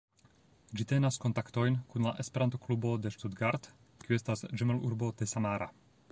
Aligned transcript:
Ĝi 0.79 0.85
tenas 0.91 1.19
kontaktojn 1.25 1.75
kun 1.91 2.07
la 2.07 2.13
esperanto-klubo 2.23 2.93
de 3.03 3.11
Stuttgart, 3.17 3.69
kiu 4.05 4.17
estas 4.21 4.43
ĝemelurbo 4.63 5.11
de 5.21 5.29
Samara. 5.33 5.69